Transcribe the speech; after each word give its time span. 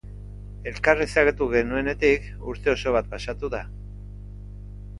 Elkar 0.69 1.03
ezagutu 1.05 1.47
genuenetik 1.51 2.25
urte 2.53 2.73
oso 2.73 2.95
bat 2.99 3.13
pasatu 3.15 3.53
da. 3.57 3.61